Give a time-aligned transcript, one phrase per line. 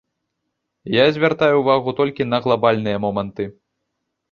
[0.93, 3.43] Я звяртаю ўвагу толькі на глабальныя моманты.